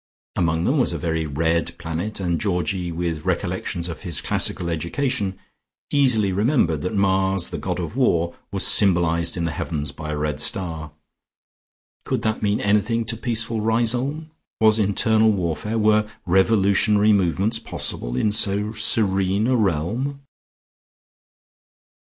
Among 0.35 0.63
them 0.63 0.79
was 0.79 0.93
a 0.93 0.97
very 0.97 1.27
red 1.27 1.77
planet, 1.77 2.19
and 2.19 2.41
Georgie 2.41 2.91
with 2.91 3.23
recollections 3.23 3.87
of 3.87 4.01
his 4.01 4.19
classical 4.19 4.67
education, 4.71 5.37
easily 5.91 6.31
remembered 6.31 6.81
that 6.81 6.95
Mars, 6.95 7.49
the 7.49 7.59
God 7.59 7.77
of 7.79 7.95
War, 7.95 8.35
was 8.51 8.65
symbolized 8.65 9.37
in 9.37 9.45
the 9.45 9.51
heavens 9.51 9.91
by 9.91 10.09
a 10.09 10.17
red 10.17 10.39
star. 10.39 10.89
Could 12.03 12.23
that 12.23 12.41
mean 12.41 12.59
anything 12.61 13.05
to 13.05 13.15
peaceful 13.15 13.61
Riseholme? 13.61 14.31
Was 14.59 14.79
internal 14.79 15.29
warfare, 15.29 15.77
were 15.77 16.09
revolutionary 16.25 17.13
movements 17.13 17.59
possible 17.59 18.15
in 18.17 18.31
so 18.31 18.71
serene 18.73 19.45
a 19.45 19.55
realm? 19.55 20.21